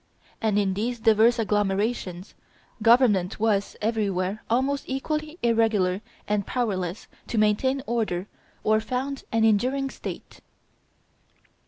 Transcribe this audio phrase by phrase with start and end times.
[0.41, 2.33] And, in these divers agglomerations,
[2.81, 8.25] government was everywhere almost equally irregular and powerless to maintain order
[8.63, 10.41] or found an enduring state.